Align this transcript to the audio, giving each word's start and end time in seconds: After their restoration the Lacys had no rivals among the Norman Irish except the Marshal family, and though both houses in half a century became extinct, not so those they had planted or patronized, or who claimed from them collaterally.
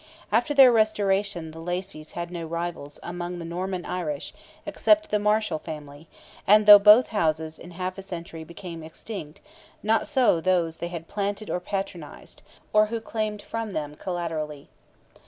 After 0.31 0.55
their 0.55 0.71
restoration 0.71 1.51
the 1.51 1.59
Lacys 1.61 2.13
had 2.13 2.31
no 2.31 2.47
rivals 2.47 2.99
among 3.03 3.37
the 3.37 3.45
Norman 3.45 3.85
Irish 3.85 4.33
except 4.65 5.11
the 5.11 5.19
Marshal 5.19 5.59
family, 5.59 6.07
and 6.47 6.65
though 6.65 6.79
both 6.79 7.09
houses 7.09 7.59
in 7.59 7.69
half 7.69 7.99
a 7.99 8.01
century 8.01 8.43
became 8.43 8.81
extinct, 8.81 9.41
not 9.83 10.07
so 10.07 10.41
those 10.41 10.77
they 10.77 10.87
had 10.87 11.07
planted 11.07 11.51
or 11.51 11.59
patronized, 11.59 12.41
or 12.73 12.87
who 12.87 12.99
claimed 12.99 13.43
from 13.43 13.73
them 13.73 13.93
collaterally. 13.93 14.69